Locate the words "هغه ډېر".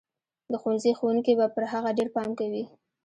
1.73-2.09